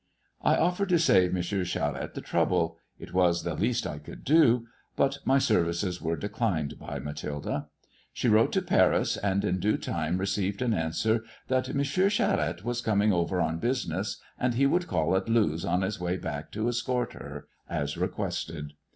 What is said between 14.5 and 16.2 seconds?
he would call at Lewes on his way